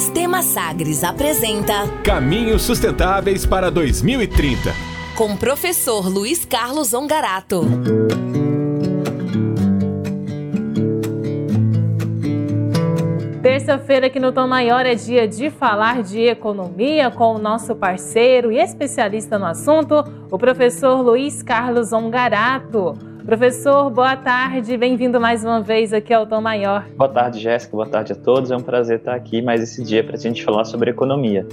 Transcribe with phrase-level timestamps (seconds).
[0.00, 4.72] Sistema Sagres apresenta Caminhos Sustentáveis para 2030.
[5.14, 7.60] Com o professor Luiz Carlos Ongarato.
[13.42, 18.50] Terça-feira aqui no Tom Maior é dia de falar de economia com o nosso parceiro
[18.50, 23.09] e especialista no assunto, o professor Luiz Carlos Ongarato.
[23.24, 26.86] Professor, boa tarde, bem-vindo mais uma vez aqui ao Tom Maior.
[26.96, 28.50] Boa tarde, Jéssica, boa tarde a todos.
[28.50, 31.46] É um prazer estar aqui mais esse dia para a gente falar sobre economia.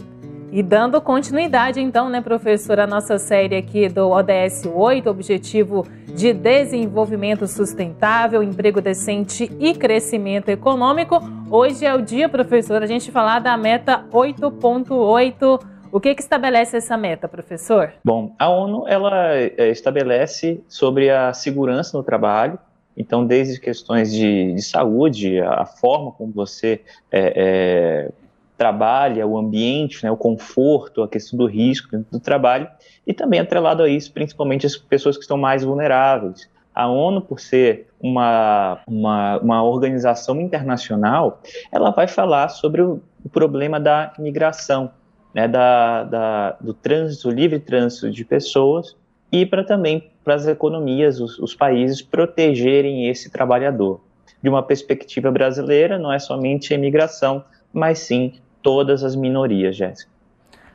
[0.50, 6.34] E dando continuidade, então, né, professor, a nossa série aqui do ODS 8, Objetivo de
[6.34, 11.22] Desenvolvimento Sustentável, Emprego Decente e Crescimento Econômico.
[11.52, 16.78] Hoje é o dia, professor, a gente falar da meta 8.8 o que, que estabelece
[16.78, 17.92] essa meta, professor?
[18.06, 22.60] Bom, a ONU ela é, estabelece sobre a segurança no trabalho.
[22.96, 28.12] Então, desde questões de, de saúde, a forma como você é, é,
[28.56, 32.68] trabalha, o ambiente, né, o conforto, a questão do risco do trabalho,
[33.06, 36.48] e também atrelado a isso, principalmente as pessoas que estão mais vulneráveis.
[36.76, 43.30] A ONU, por ser uma, uma, uma organização internacional, ela vai falar sobre o, o
[43.30, 44.92] problema da migração,
[45.38, 48.98] né, da, da, do trânsito, livre trânsito de pessoas
[49.32, 54.02] e para também para as economias, os, os países protegerem esse trabalhador.
[54.42, 60.10] De uma perspectiva brasileira, não é somente a imigração, mas sim todas as minorias, Jéssica.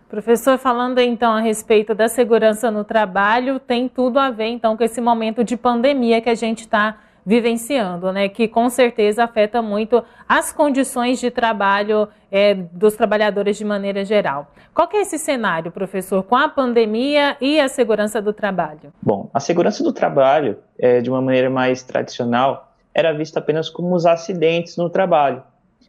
[0.08, 4.84] Professor, falando então a respeito da segurança no trabalho, tem tudo a ver então com
[4.84, 8.28] esse momento de pandemia que a gente está vivenciando, né?
[8.28, 14.50] Que com certeza afeta muito as condições de trabalho é, dos trabalhadores de maneira geral.
[14.74, 18.92] Qual é esse cenário, professor, com a pandemia e a segurança do trabalho?
[19.02, 23.94] Bom, a segurança do trabalho, é, de uma maneira mais tradicional, era vista apenas como
[23.94, 25.42] os acidentes no trabalho.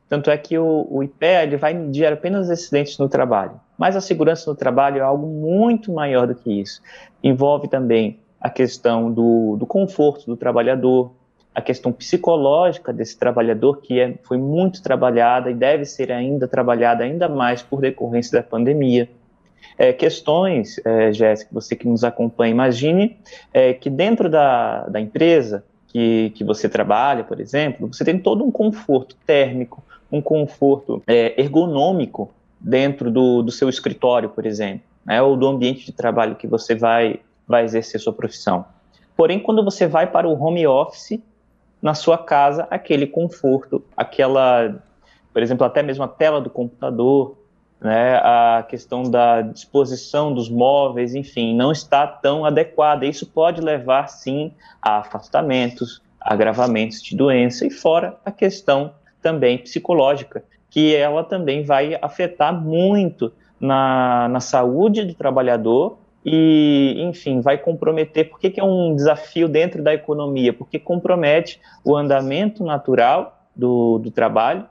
[0.08, 3.59] Tanto é que o, o IPEA ele vai medir apenas acidentes no trabalho.
[3.78, 6.81] Mas a segurança no trabalho é algo muito maior do que isso.
[7.23, 11.13] Envolve também a questão do, do conforto do trabalhador,
[11.53, 17.03] a questão psicológica desse trabalhador, que é, foi muito trabalhada e deve ser ainda trabalhada
[17.03, 19.09] ainda mais por decorrência da pandemia.
[19.78, 23.18] É, questões, é, Jéssica, você que nos acompanha, imagine
[23.53, 28.44] é, que dentro da, da empresa que, que você trabalha, por exemplo, você tem todo
[28.44, 35.22] um conforto térmico, um conforto é, ergonômico dentro do, do seu escritório, por exemplo, né,
[35.22, 38.66] ou do ambiente de trabalho que você vai, vai exercer sua profissão.
[39.16, 41.20] Porém, quando você vai para o home office,
[41.84, 44.82] na sua casa aquele conforto, aquela,
[45.34, 47.38] por exemplo, até mesmo a tela do computador,
[47.82, 53.06] né, a questão da disposição dos móveis, enfim, não está tão adequada.
[53.06, 60.42] Isso pode levar, sim, a afastamentos, agravamentos de doença e fora a questão também psicológica,
[60.70, 68.29] que ela também vai afetar muito na, na saúde do trabalhador e, enfim, vai comprometer.
[68.29, 70.53] Por que, que é um desafio dentro da economia?
[70.53, 74.66] Porque compromete o andamento natural do, do trabalho,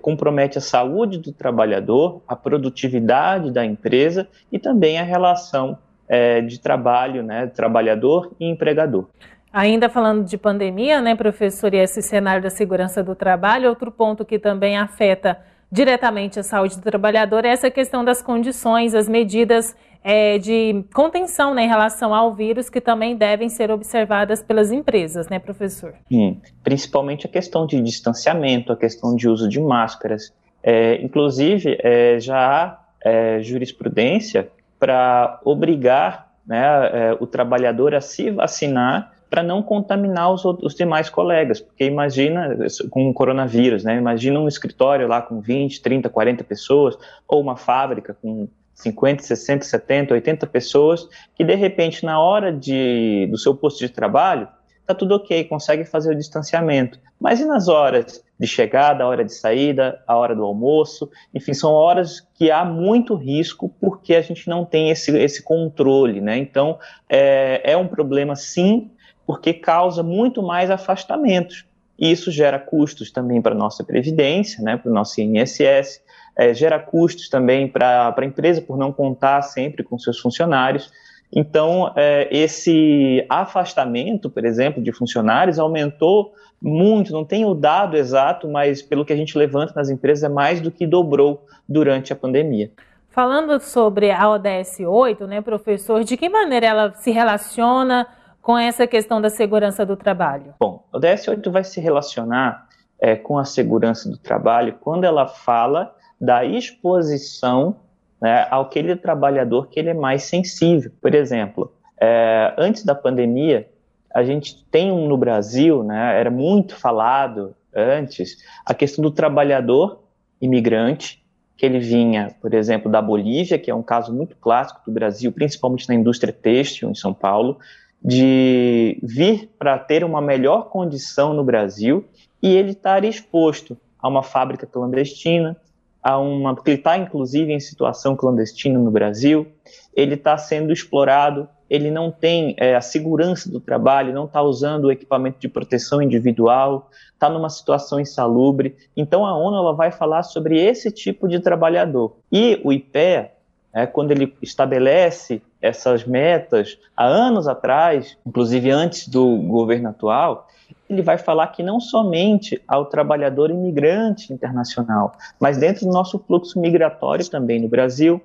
[0.00, 5.78] compromete a saúde do trabalhador, a produtividade da empresa e também a relação
[6.08, 9.06] é, de trabalho, né, trabalhador e empregador.
[9.52, 14.24] Ainda falando de pandemia, né, professor, e esse cenário da segurança do trabalho, outro ponto
[14.24, 15.38] que também afeta
[15.70, 21.54] diretamente a saúde do trabalhador é essa questão das condições, as medidas é, de contenção
[21.54, 25.94] né, em relação ao vírus que também devem ser observadas pelas empresas, né, professor?
[26.08, 30.32] Sim, principalmente a questão de distanciamento, a questão de uso de máscaras.
[30.62, 34.48] É, inclusive, é, já há é, jurisprudência
[34.78, 41.10] para obrigar né, é, o trabalhador a se vacinar para não contaminar os, os, demais
[41.10, 42.56] colegas, porque imagina,
[42.88, 47.54] com o coronavírus, né, imagina um escritório lá com 20, 30, 40 pessoas, ou uma
[47.56, 53.54] fábrica com 50, 60, 70, 80 pessoas, que de repente na hora de, do seu
[53.54, 54.48] posto de trabalho,
[54.80, 56.98] está tudo ok, consegue fazer o distanciamento.
[57.20, 61.10] Mas e nas horas de chegada, a hora de saída, a hora do almoço?
[61.34, 66.20] Enfim, são horas que há muito risco porque a gente não tem esse, esse controle,
[66.20, 66.38] né?
[66.38, 68.92] Então, é, é um problema sim,
[69.26, 71.66] porque causa muito mais afastamentos.
[71.98, 76.00] E isso gera custos também para a nossa Previdência, né, para o nosso INSS,
[76.38, 80.90] é, gera custos também para a empresa por não contar sempre com seus funcionários.
[81.34, 86.32] Então, é, esse afastamento, por exemplo, de funcionários aumentou
[86.62, 90.32] muito, não tenho o dado exato, mas pelo que a gente levanta nas empresas, é
[90.32, 92.70] mais do que dobrou durante a pandemia.
[93.10, 98.06] Falando sobre a ODS 8, né, professor, de que maneira ela se relaciona
[98.40, 100.54] com essa questão da segurança do trabalho?
[100.58, 102.66] Bom, o DS8 vai se relacionar
[103.00, 107.76] é, com a segurança do trabalho quando ela fala da exposição
[108.20, 110.90] né, aquele trabalhador que ele é mais sensível.
[111.00, 113.68] Por exemplo, é, antes da pandemia,
[114.14, 120.02] a gente tem um no Brasil, né, era muito falado antes, a questão do trabalhador
[120.40, 121.22] imigrante,
[121.56, 125.32] que ele vinha, por exemplo, da Bolívia, que é um caso muito clássico do Brasil,
[125.32, 127.58] principalmente na indústria têxtil em São Paulo,
[128.02, 132.04] de vir para ter uma melhor condição no Brasil
[132.40, 135.56] e ele estar exposto a uma fábrica clandestina,
[136.02, 139.46] a uma, porque ele está inclusive em situação clandestina no Brasil,
[139.94, 144.84] ele está sendo explorado, ele não tem é, a segurança do trabalho, não está usando
[144.84, 148.76] o equipamento de proteção individual, está numa situação insalubre.
[148.96, 152.16] Então a ONU ela vai falar sobre esse tipo de trabalhador.
[152.32, 153.32] E o IPEA,
[153.74, 160.46] é, quando ele estabelece essas metas há anos atrás, inclusive antes do governo atual,
[160.88, 166.58] ele vai falar que não somente ao trabalhador imigrante internacional, mas dentro do nosso fluxo
[166.58, 168.20] migratório também no Brasil,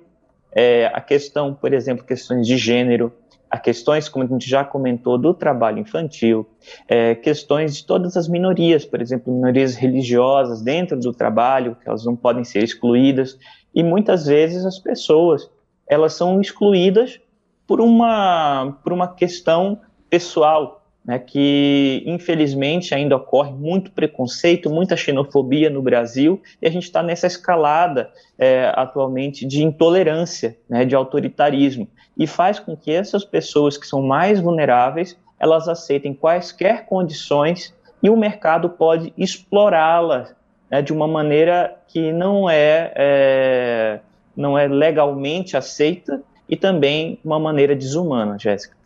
[0.52, 3.12] é, a questão, por exemplo, questões de gênero,
[3.50, 6.46] a questões, como a gente já comentou, do trabalho infantil,
[6.88, 12.04] é, questões de todas as minorias, por exemplo, minorias religiosas dentro do trabalho, que elas
[12.04, 13.38] não podem ser excluídas,
[13.74, 15.48] e muitas vezes as pessoas,
[15.86, 17.20] elas são excluídas
[17.66, 25.68] por uma, por uma questão pessoal, né, que infelizmente ainda ocorre muito preconceito, muita xenofobia
[25.68, 31.86] no Brasil, e a gente está nessa escalada é, atualmente de intolerância, né, de autoritarismo,
[32.16, 38.08] e faz com que essas pessoas que são mais vulneráveis, elas aceitem quaisquer condições e
[38.08, 40.34] o mercado pode explorá-las
[40.70, 44.00] né, de uma maneira que não é, é,
[44.36, 48.76] não é legalmente aceita e também uma maneira desumana, Jéssica.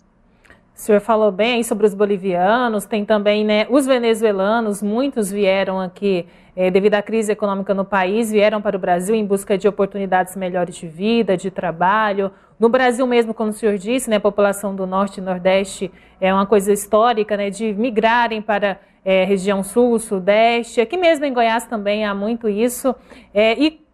[0.78, 6.24] O senhor falou bem sobre os bolivianos, tem também né, os venezuelanos, muitos vieram aqui
[6.54, 10.36] é, devido à crise econômica no país, vieram para o Brasil em busca de oportunidades
[10.36, 12.30] melhores de vida, de trabalho.
[12.60, 15.90] No Brasil mesmo, como o senhor disse, né, a população do Norte e Nordeste
[16.20, 20.80] é uma coisa histórica, né, de migrarem para é, região Sul, Sudeste.
[20.80, 22.94] Aqui mesmo em Goiás também há muito isso.
[23.34, 23.84] É, e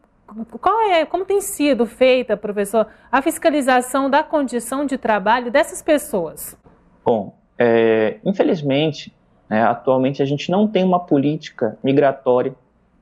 [0.61, 6.63] qual é, como tem sido feita, professor, a fiscalização da condição de trabalho dessas pessoas?
[7.05, 9.13] Bom, é, infelizmente,
[9.49, 12.55] né, atualmente a gente não tem uma política migratória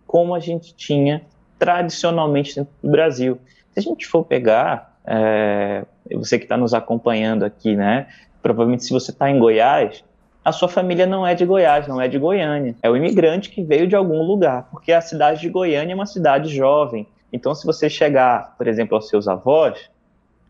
[0.06, 1.22] como a gente tinha
[1.58, 3.38] tradicionalmente no Brasil.
[3.72, 8.08] Se a gente for pegar, é, você que está nos acompanhando aqui, né,
[8.42, 10.04] provavelmente se você está em Goiás,
[10.44, 12.74] a sua família não é de Goiás, não é de Goiânia.
[12.82, 16.06] É o imigrante que veio de algum lugar, porque a cidade de Goiânia é uma
[16.06, 17.06] cidade jovem.
[17.32, 19.88] Então, se você chegar, por exemplo, aos seus avós,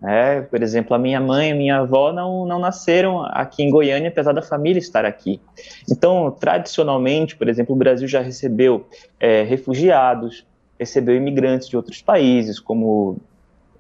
[0.05, 4.09] é, por exemplo, a minha mãe e minha avó não, não nasceram aqui em Goiânia,
[4.09, 5.41] apesar da família estar aqui.
[5.89, 8.87] Então, tradicionalmente, por exemplo, o Brasil já recebeu
[9.21, 10.45] é, refugiados,
[10.79, 13.19] recebeu imigrantes de outros países, como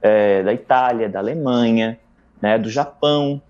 [0.00, 1.98] é, da Itália, da Alemanha,
[2.40, 3.42] né, do Japão.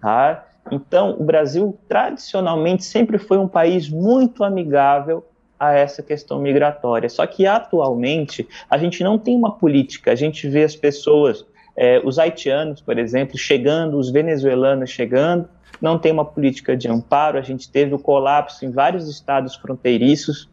[0.00, 0.48] Tá?
[0.72, 5.24] Então, o Brasil tradicionalmente sempre foi um país muito amigável
[5.60, 7.08] a essa questão migratória.
[7.08, 11.44] Só que atualmente a gente não tem uma política, a gente vê as pessoas
[11.80, 15.48] é, os haitianos, por exemplo, chegando, os venezuelanos chegando,
[15.80, 17.38] não tem uma política de amparo.
[17.38, 20.46] A gente teve o colapso em vários estados fronteiriços,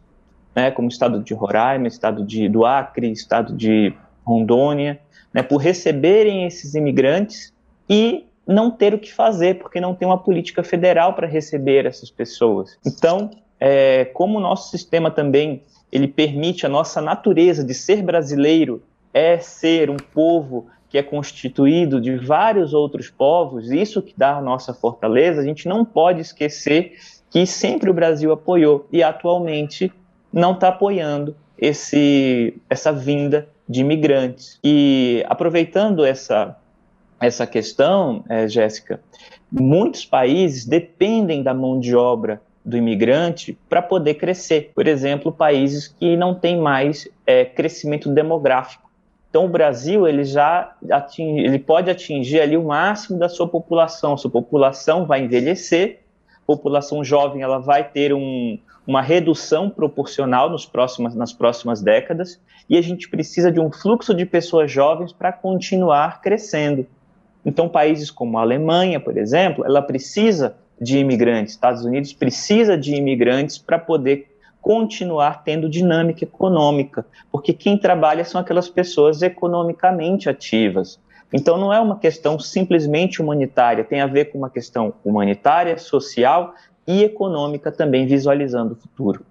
[0.56, 3.92] né, como o estado de Roraima, estado de, do Acre, estado de
[4.24, 4.98] Rondônia,
[5.34, 7.52] né, por receberem esses imigrantes
[7.90, 12.10] e não ter o que fazer, porque não tem uma política federal para receber essas
[12.10, 12.78] pessoas.
[12.86, 18.82] Então, é, como o nosso sistema também ele permite a nossa natureza de ser brasileiro
[19.12, 24.42] é ser um povo que é constituído de vários outros povos, isso que dá a
[24.42, 26.94] nossa fortaleza, a gente não pode esquecer
[27.30, 29.92] que sempre o Brasil apoiou e atualmente
[30.32, 34.58] não está apoiando esse, essa vinda de imigrantes.
[34.64, 36.56] E aproveitando essa,
[37.20, 39.00] essa questão, é, Jéssica,
[39.50, 44.72] muitos países dependem da mão de obra do imigrante para poder crescer.
[44.74, 48.87] Por exemplo, países que não têm mais é, crescimento demográfico.
[49.30, 54.16] Então o Brasil ele já atinge, ele pode atingir ali o máximo da sua população.
[54.16, 56.00] Sua população vai envelhecer,
[56.46, 62.76] população jovem ela vai ter um, uma redução proporcional nos próximos, nas próximas décadas e
[62.78, 66.86] a gente precisa de um fluxo de pessoas jovens para continuar crescendo.
[67.44, 71.52] Então países como a Alemanha, por exemplo, ela precisa de imigrantes.
[71.52, 74.37] Estados Unidos precisa de imigrantes para poder
[74.68, 81.00] continuar tendo dinâmica econômica, porque quem trabalha são aquelas pessoas economicamente ativas.
[81.32, 86.52] Então não é uma questão simplesmente humanitária, tem a ver com uma questão humanitária, social
[86.86, 89.24] e econômica também visualizando o futuro.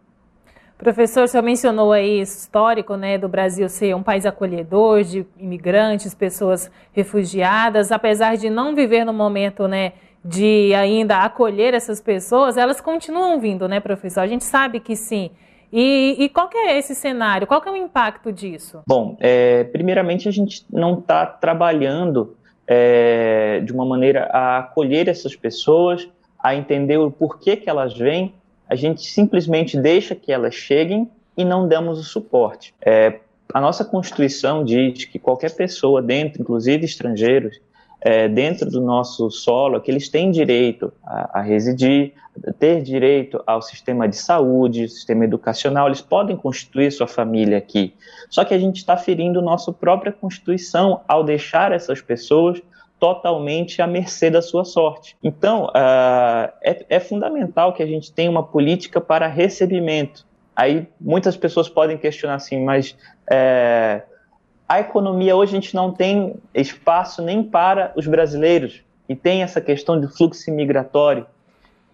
[0.76, 6.16] Professor, o senhor mencionou aí histórico né, do Brasil ser um país acolhedor de imigrantes,
[6.16, 9.94] pessoas refugiadas, apesar de não viver no momento né,
[10.28, 14.22] de ainda acolher essas pessoas, elas continuam vindo, né, professor?
[14.22, 15.32] A gente sabe que sim.
[15.72, 17.48] E, e qual é esse cenário?
[17.48, 18.82] Qual é o impacto disso?
[18.88, 25.36] Bom, é, primeiramente a gente não está trabalhando é, de uma maneira a acolher essas
[25.36, 26.08] pessoas,
[26.40, 28.34] a entender o porquê que elas vêm
[28.70, 32.74] a gente simplesmente deixa que elas cheguem e não damos o suporte.
[32.82, 33.20] É,
[33.54, 37.60] a nossa Constituição diz que qualquer pessoa dentro, inclusive estrangeiros,
[38.08, 42.14] é, dentro do nosso solo, que eles têm direito a, a, residir,
[42.58, 47.94] ter direito ao sistema de saúde, sistema educacional, eles podem constituir sua família aqui.
[48.30, 52.62] Só que a gente está ferindo nossa própria Constituição ao deixar essas pessoas
[52.98, 55.18] totalmente à mercê da sua sorte.
[55.22, 60.26] Então, uh, é, é, fundamental que a gente tenha uma política para recebimento.
[60.56, 62.96] Aí muitas pessoas podem questionar assim, mas
[63.30, 64.02] é,
[64.68, 69.62] a economia hoje a gente não tem espaço nem para os brasileiros e tem essa
[69.62, 71.26] questão de fluxo migratório.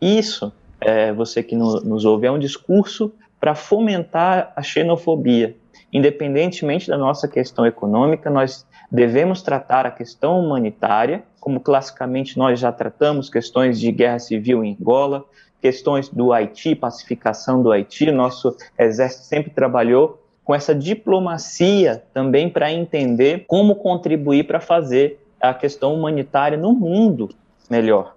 [0.01, 0.51] Isso,
[0.81, 5.55] é, você que no, nos ouve, é um discurso para fomentar a xenofobia.
[5.91, 12.71] Independentemente da nossa questão econômica, nós devemos tratar a questão humanitária, como classicamente nós já
[12.71, 15.25] tratamos questões de guerra civil em Angola,
[15.61, 18.09] questões do Haiti, pacificação do Haiti.
[18.11, 25.53] Nosso exército sempre trabalhou com essa diplomacia também para entender como contribuir para fazer a
[25.53, 27.29] questão humanitária no mundo
[27.69, 28.15] melhor.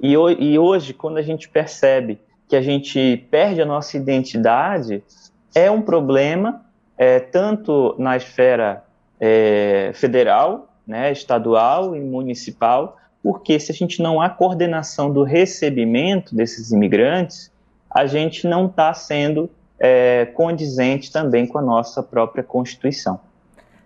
[0.00, 5.02] E, e hoje, quando a gente percebe que a gente perde a nossa identidade,
[5.54, 6.64] é um problema,
[6.96, 8.84] é, tanto na esfera
[9.20, 16.34] é, federal, né, estadual e municipal, porque se a gente não há coordenação do recebimento
[16.34, 17.52] desses imigrantes,
[17.90, 23.20] a gente não está sendo é, condizente também com a nossa própria Constituição.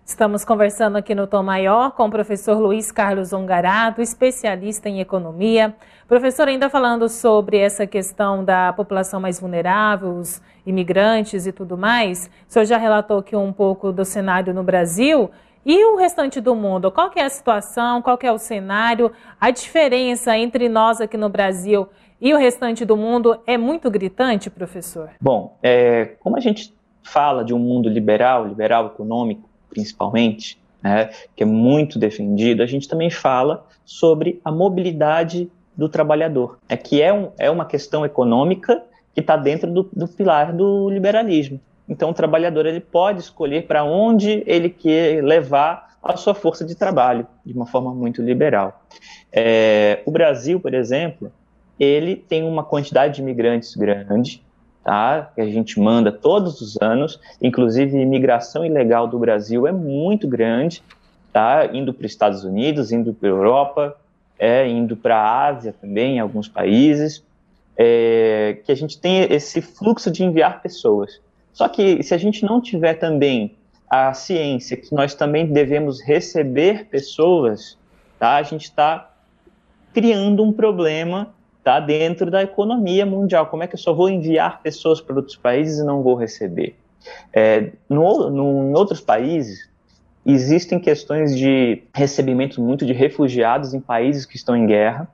[0.05, 5.75] Estamos conversando aqui no Tom Maior com o professor Luiz Carlos Ongarato, especialista em economia.
[6.09, 12.29] Professor, ainda falando sobre essa questão da população mais vulnerável, os imigrantes e tudo mais,
[12.49, 15.31] o senhor já relatou aqui um pouco do cenário no Brasil.
[15.64, 16.90] E o restante do mundo?
[16.90, 18.02] Qual é a situação?
[18.02, 19.12] Qual é o cenário?
[19.40, 21.88] A diferença entre nós aqui no Brasil
[22.21, 25.11] e o restante do mundo é muito gritante, professor?
[25.21, 31.45] Bom, é, como a gente fala de um mundo liberal, liberal econômico, principalmente, né, que
[31.45, 37.12] é muito defendido, a gente também fala sobre a mobilidade do trabalhador, é que é,
[37.12, 38.83] um, é uma questão econômica
[39.14, 41.61] que está dentro do, do, pilar do liberalismo.
[41.89, 46.75] Então, o trabalhador ele pode escolher para onde ele quer levar a sua força de
[46.75, 48.83] trabalho, de uma forma muito liberal.
[49.31, 51.33] É, o Brasil, por exemplo,
[51.79, 54.43] ele tem uma quantidade de imigrantes grande,
[54.83, 55.31] tá?
[55.35, 60.27] Que a gente manda todos os anos, inclusive a imigração ilegal do Brasil é muito
[60.27, 60.83] grande,
[61.33, 61.69] tá?
[61.73, 63.97] Indo para os Estados Unidos, indo para a Europa,
[64.39, 67.25] é, indo para a Ásia também, em alguns países,
[67.77, 71.21] é, que a gente tem esse fluxo de enviar pessoas.
[71.53, 73.57] Só que se a gente não tiver também
[73.89, 77.79] a ciência que nós também devemos receber pessoas,
[78.19, 78.37] tá?
[78.37, 79.11] A gente está
[79.93, 83.47] criando um problema está dentro da economia mundial.
[83.47, 86.77] Como é que eu só vou enviar pessoas para outros países e não vou receber?
[87.33, 89.71] É, no, no, em outros países,
[90.27, 95.09] existem questões de recebimento muito de refugiados em países que estão em guerra.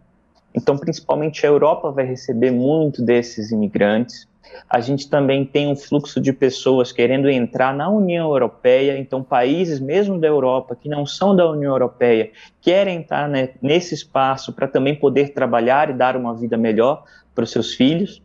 [0.54, 4.26] Então, principalmente a Europa vai receber muito desses imigrantes.
[4.68, 9.78] A gente também tem um fluxo de pessoas querendo entrar na União Europeia, então países
[9.78, 14.66] mesmo da Europa que não são da União Europeia querem estar né, nesse espaço para
[14.66, 18.22] também poder trabalhar e dar uma vida melhor para os seus filhos.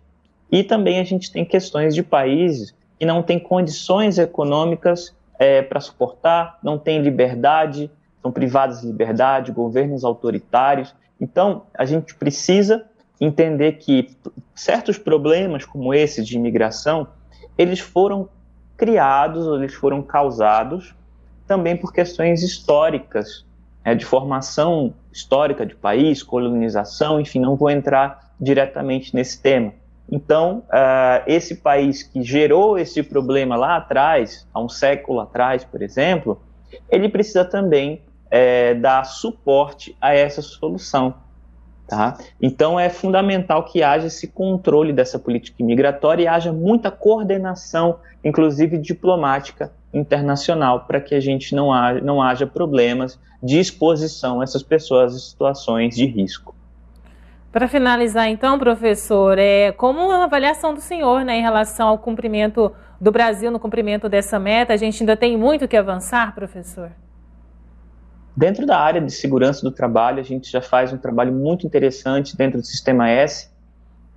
[0.51, 5.79] E também a gente tem questões de países que não têm condições econômicas é, para
[5.79, 10.95] suportar, não têm liberdade, são privados de liberdade, governos autoritários.
[11.23, 12.83] Então, a gente precisa
[13.19, 14.09] entender que
[14.53, 17.07] certos problemas como esse de imigração,
[17.57, 18.27] eles foram
[18.75, 20.93] criados, eles foram causados
[21.47, 23.45] também por questões históricas,
[23.85, 29.71] né, de formação histórica de país, colonização, enfim, não vou entrar diretamente nesse tema.
[30.11, 35.81] Então, uh, esse país que gerou esse problema lá atrás, há um século atrás, por
[35.81, 36.41] exemplo,
[36.89, 38.01] ele precisa também
[38.35, 41.13] é, dar suporte a essa solução.
[41.87, 42.17] Tá?
[42.41, 48.79] Então é fundamental que haja esse controle dessa política imigratória e haja muita coordenação, inclusive
[48.79, 54.63] diplomática internacional, para que a gente não haja, não haja problemas de exposição a essas
[54.63, 56.55] pessoas em situações de risco.
[57.51, 62.71] Para finalizar, então, professor, é, como a avaliação do senhor né, em relação ao cumprimento
[62.99, 64.73] do Brasil no cumprimento dessa meta?
[64.73, 66.89] A gente ainda tem muito que avançar, professor?
[68.35, 72.35] Dentro da área de segurança do trabalho, a gente já faz um trabalho muito interessante
[72.35, 73.49] dentro do Sistema S,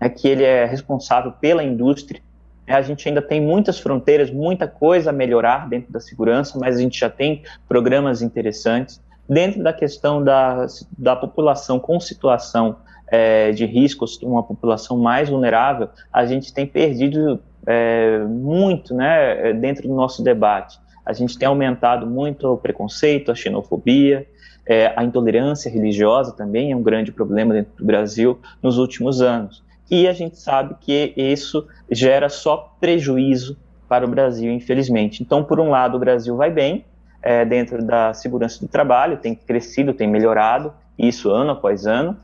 [0.00, 2.20] é que ele é responsável pela indústria.
[2.66, 6.76] É, a gente ainda tem muitas fronteiras, muita coisa a melhorar dentro da segurança, mas
[6.76, 9.00] a gente já tem programas interessantes.
[9.28, 12.76] Dentro da questão da, da população com situação
[13.08, 19.86] é, de riscos, uma população mais vulnerável, a gente tem perdido é, muito né, dentro
[19.86, 20.78] do nosso debate.
[21.06, 24.26] A gente tem aumentado muito o preconceito, a xenofobia,
[24.66, 29.64] é, a intolerância religiosa também é um grande problema dentro do Brasil nos últimos anos.
[29.88, 33.56] E a gente sabe que isso gera só prejuízo
[33.88, 35.22] para o Brasil, infelizmente.
[35.22, 36.84] Então, por um lado, o Brasil vai bem
[37.22, 42.16] é, dentro da segurança do trabalho, tem crescido, tem melhorado, isso ano após ano,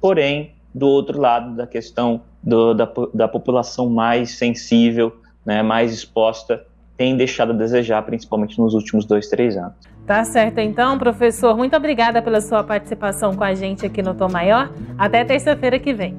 [0.00, 6.64] porém, do outro lado da questão do, da, da população mais sensível, né, mais exposta,
[7.00, 9.72] tem deixado a desejar, principalmente nos últimos dois, três anos.
[10.06, 11.56] Tá certo, então, professor.
[11.56, 14.70] Muito obrigada pela sua participação com a gente aqui no Tom Maior.
[14.98, 16.18] Até terça-feira que vem.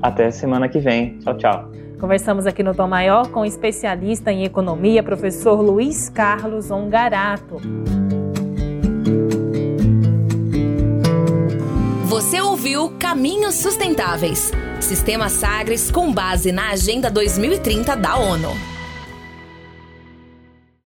[0.00, 1.18] Até semana que vem.
[1.18, 1.70] Tchau, tchau.
[2.00, 7.58] Conversamos aqui no Tom Maior com o especialista em economia, professor Luiz Carlos Ongarato.
[12.06, 14.50] Você ouviu Caminhos Sustentáveis.
[14.80, 18.71] Sistema Sagres com base na Agenda 2030 da ONU.